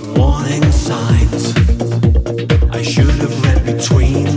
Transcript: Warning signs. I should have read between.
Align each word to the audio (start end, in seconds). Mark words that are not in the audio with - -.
Warning 0.00 0.70
signs. 0.70 1.52
I 2.70 2.82
should 2.82 3.06
have 3.06 3.44
read 3.44 3.66
between. 3.66 4.27